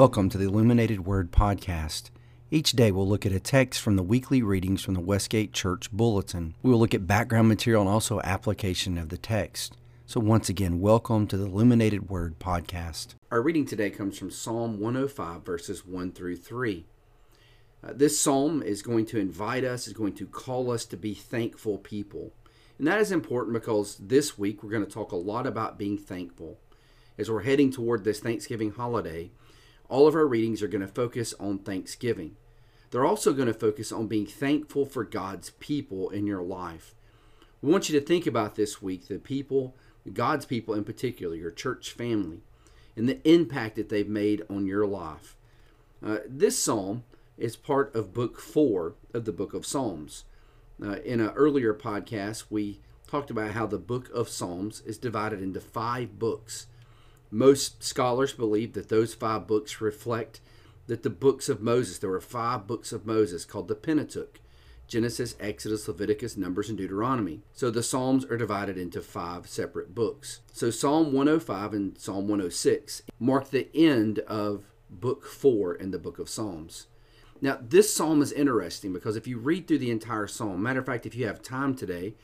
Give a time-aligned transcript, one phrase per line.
[0.00, 2.08] Welcome to the Illuminated Word Podcast.
[2.50, 5.92] Each day we'll look at a text from the weekly readings from the Westgate Church
[5.92, 6.54] Bulletin.
[6.62, 9.76] We will look at background material and also application of the text.
[10.06, 13.08] So, once again, welcome to the Illuminated Word Podcast.
[13.30, 16.86] Our reading today comes from Psalm 105, verses 1 through 3.
[17.84, 21.12] Uh, this psalm is going to invite us, is going to call us to be
[21.12, 22.32] thankful people.
[22.78, 25.98] And that is important because this week we're going to talk a lot about being
[25.98, 26.58] thankful.
[27.18, 29.30] As we're heading toward this Thanksgiving holiday,
[29.90, 32.36] all of our readings are going to focus on Thanksgiving.
[32.90, 36.94] They're also going to focus on being thankful for God's people in your life.
[37.60, 39.74] We want you to think about this week the people,
[40.12, 42.40] God's people in particular, your church family,
[42.96, 45.36] and the impact that they've made on your life.
[46.04, 47.04] Uh, this psalm
[47.36, 50.24] is part of book four of the book of Psalms.
[50.82, 55.42] Uh, in an earlier podcast, we talked about how the book of Psalms is divided
[55.42, 56.66] into five books
[57.30, 60.40] most scholars believe that those five books reflect
[60.86, 64.40] that the books of Moses, there were five books of Moses called the Pentateuch
[64.90, 67.42] Genesis, Exodus, Leviticus, Numbers, and Deuteronomy.
[67.52, 70.40] So the Psalms are divided into five separate books.
[70.52, 76.18] So Psalm 105 and Psalm 106 mark the end of book four in the book
[76.18, 76.88] of Psalms.
[77.40, 80.86] Now, this psalm is interesting because if you read through the entire psalm, matter of
[80.86, 82.14] fact, if you have time today,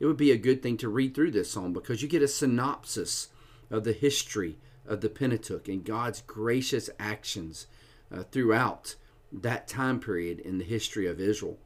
[0.00, 2.28] it would be a good thing to read through this psalm because you get a
[2.28, 3.28] synopsis
[3.70, 7.66] of the history of the Pentateuch and God's gracious actions
[8.12, 8.94] uh, throughout
[9.32, 11.58] that time period in the history of Israel.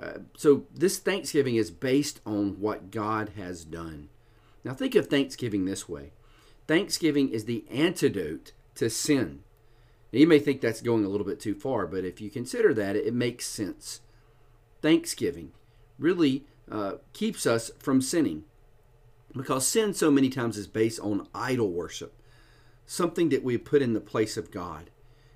[0.00, 4.08] Uh, so, this Thanksgiving is based on what God has done.
[4.64, 6.12] Now, think of Thanksgiving this way
[6.66, 9.40] Thanksgiving is the antidote to sin.
[10.12, 12.74] Now, you may think that's going a little bit too far, but if you consider
[12.74, 14.00] that, it makes sense.
[14.82, 15.52] Thanksgiving
[15.98, 18.44] really uh, keeps us from sinning.
[19.36, 22.14] Because sin so many times is based on idol worship,
[22.86, 24.90] something that we put in the place of God.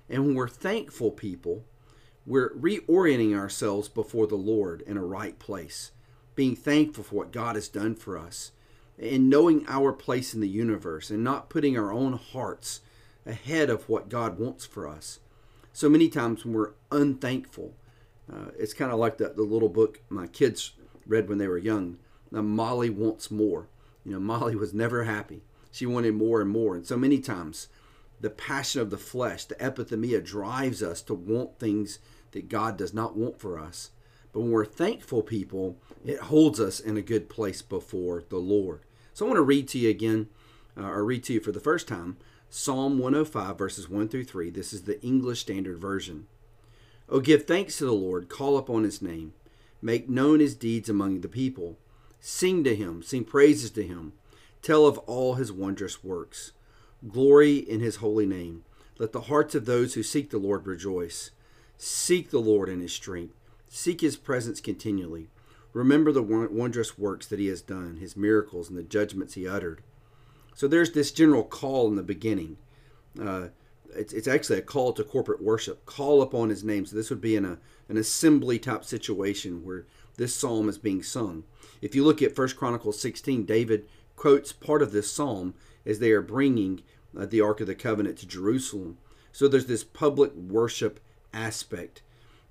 [0.09, 1.65] And when we're thankful people,
[2.25, 5.91] we're reorienting ourselves before the Lord in a right place,
[6.35, 8.51] being thankful for what God has done for us,
[8.97, 12.81] and knowing our place in the universe, and not putting our own hearts
[13.25, 15.19] ahead of what God wants for us.
[15.73, 17.73] So many times when we're unthankful,
[18.31, 20.73] uh, it's kind of like the, the little book my kids
[21.05, 21.97] read when they were young.
[22.31, 23.67] Now, Molly wants more.
[24.03, 25.43] You know, Molly was never happy.
[25.71, 26.75] She wanted more and more.
[26.75, 27.67] And so many times,
[28.19, 31.99] the passion of the flesh, the epithemia, drives us to want things
[32.31, 33.91] that God does not want for us.
[34.31, 38.81] But when we're thankful people, it holds us in a good place before the Lord.
[39.13, 40.29] So I want to read to you again,
[40.77, 42.17] uh, or read to you for the first time,
[42.49, 44.49] Psalm 105, verses 1 through 3.
[44.49, 46.27] This is the English Standard Version.
[47.07, 49.33] Oh, give thanks to the Lord, call upon his name,
[49.81, 51.77] make known his deeds among the people.
[52.19, 54.13] Sing to him, sing praises to him,
[54.61, 56.51] tell of all his wondrous works.
[57.07, 58.63] Glory in his holy name.
[58.97, 61.31] Let the hearts of those who seek the Lord rejoice.
[61.77, 63.35] Seek the Lord in his strength,
[63.69, 65.29] seek his presence continually.
[65.71, 69.81] Remember the wondrous works that he has done, his miracles, and the judgments he uttered.
[70.55, 72.57] So there's this general call in the beginning.
[73.17, 73.47] Uh,
[73.95, 75.85] it's, it's actually a call to corporate worship.
[75.85, 76.85] Call upon his name.
[76.85, 79.85] So this would be in a an assembly type situation where
[80.19, 81.45] this psalm is being sung.
[81.81, 83.87] If you look at 1 Chronicles 16, David
[84.17, 86.81] quotes part of this psalm as they are bringing
[87.17, 88.97] uh, the Ark of the Covenant to Jerusalem.
[89.31, 90.99] So there's this public worship
[91.33, 92.01] aspect.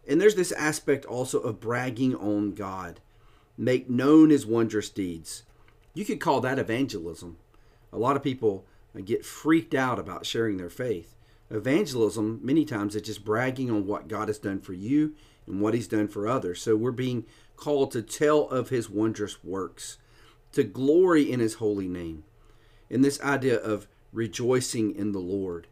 [0.09, 3.01] And there's this aspect also of bragging on God.
[3.59, 5.43] Make known his wondrous deeds.
[5.93, 7.37] You could call that evangelism.
[7.93, 8.65] A lot of people
[8.97, 11.15] uh, get freaked out about sharing their faith.
[11.51, 15.15] Evangelism, many times, is just bragging on what God has done for you
[15.47, 16.63] and what he's done for others.
[16.63, 17.25] So we're being
[17.59, 19.99] called to tell of his wondrous works,
[20.53, 22.25] to glory in his holy name.
[22.89, 25.67] In this idea of rejoicing in the Lord.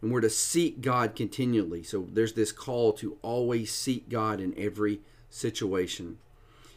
[0.00, 1.82] And we're to seek God continually.
[1.82, 6.18] So there's this call to always seek God in every situation.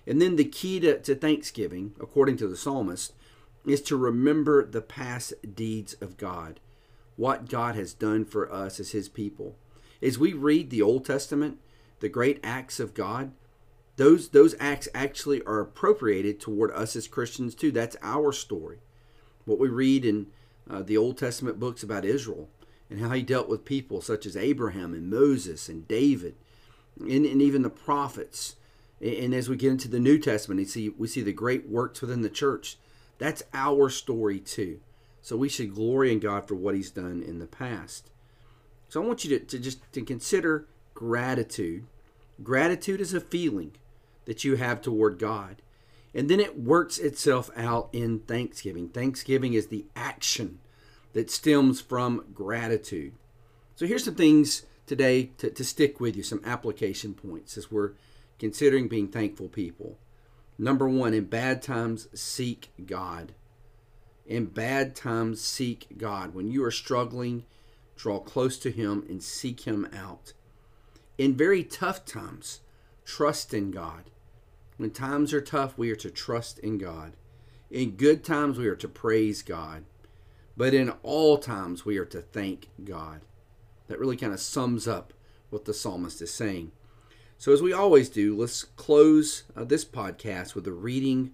[0.06, 3.14] And then the key to, to Thanksgiving, according to the psalmist,
[3.66, 6.60] is to remember the past deeds of God,
[7.16, 9.56] what God has done for us as his people.
[10.02, 11.58] As we read the Old Testament,
[12.00, 13.32] the great acts of God,
[13.98, 17.72] those those acts actually are appropriated toward us as Christians too.
[17.72, 18.80] That's our story.
[19.46, 20.28] What we read in
[20.70, 22.50] uh, the Old Testament books about Israel
[22.90, 26.36] and how he dealt with people such as Abraham and Moses and David
[27.00, 28.56] and, and even the prophets.
[29.02, 32.02] And as we get into the New Testament, we see we see the great works
[32.02, 32.78] within the church.
[33.18, 34.80] That's our story too.
[35.22, 38.10] So we should glory in God for what He's done in the past.
[38.90, 41.86] So I want you to, to just to consider gratitude.
[42.44, 43.72] Gratitude is a feeling
[44.26, 45.62] that you have toward God.
[46.14, 48.90] And then it works itself out in thanksgiving.
[48.90, 50.60] Thanksgiving is the action
[51.14, 53.14] that stems from gratitude.
[53.76, 57.94] So here's some things today to, to stick with you, some application points as we're
[58.40, 59.98] considering being thankful people.
[60.58, 63.34] Number one, in bad times, seek God.
[64.26, 66.34] In bad times, seek God.
[66.34, 67.46] When you are struggling,
[67.96, 70.34] draw close to Him and seek Him out.
[71.18, 72.62] In very tough times,
[73.04, 74.12] trust in God.
[74.78, 77.14] When times are tough, we are to trust in God.
[77.72, 79.86] In good times, we are to praise God.
[80.58, 83.22] But in all times, we are to thank God.
[83.88, 85.14] That really kind of sums up
[85.50, 86.72] what the psalmist is saying.
[87.38, 91.34] So, as we always do, let's close uh, this podcast with a reading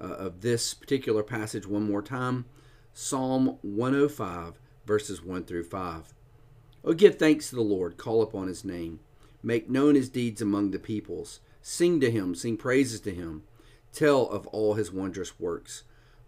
[0.00, 2.44] uh, of this particular passage one more time
[2.92, 6.14] Psalm 105, verses 1 through 5.
[6.84, 9.00] Oh, give thanks to the Lord, call upon his name,
[9.42, 13.42] make known his deeds among the peoples, sing to him, sing praises to him,
[13.92, 15.84] tell of all his wondrous works.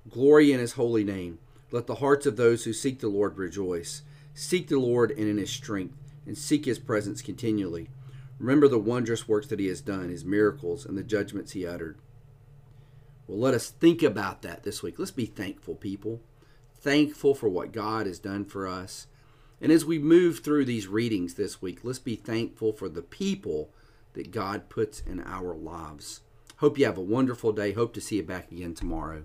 [0.09, 1.39] Glory in his holy name.
[1.71, 4.03] Let the hearts of those who seek the Lord rejoice.
[4.35, 5.97] Seek the Lord and in his strength,
[6.27, 7.89] and seek his presence continually.
[8.39, 11.99] Remember the wondrous works that he has done, his miracles, and the judgments he uttered.
[13.27, 14.99] Well, let us think about that this week.
[14.99, 16.21] Let's be thankful, people.
[16.75, 19.07] Thankful for what God has done for us.
[19.61, 23.71] And as we move through these readings this week, let's be thankful for the people
[24.15, 26.21] that God puts in our lives.
[26.57, 27.73] Hope you have a wonderful day.
[27.73, 29.25] Hope to see you back again tomorrow.